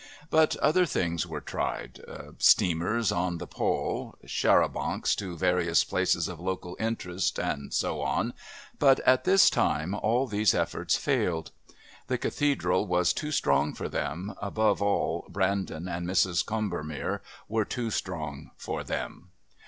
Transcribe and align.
But 0.31 0.55
other 0.55 0.87
things 0.87 1.27
were 1.27 1.41
tried 1.41 2.01
steamers 2.39 3.11
on 3.11 3.37
the 3.37 3.45
Pol, 3.45 4.15
char 4.25 4.67
à 4.67 4.73
bancs 4.73 5.15
to 5.17 5.37
various 5.37 5.83
places 5.83 6.27
of 6.27 6.39
local 6.39 6.75
interest, 6.79 7.37
and 7.37 7.71
so 7.71 8.01
on 8.01 8.33
but, 8.79 8.99
at 9.01 9.25
this 9.25 9.47
time, 9.47 9.93
all 9.93 10.25
these 10.25 10.55
efforts 10.55 10.97
failed. 10.97 11.51
The 12.07 12.17
Cathedral 12.17 12.87
was 12.87 13.13
too 13.13 13.31
strong 13.31 13.75
for 13.75 13.87
them, 13.89 14.33
above 14.41 14.81
all 14.81 15.27
Brandon 15.29 15.87
and 15.87 16.07
Mrs. 16.07 16.43
Combermere 16.43 17.21
were 17.47 17.63
too 17.63 17.91
strong 17.91 18.49
for 18.57 18.83
them. 18.83 19.29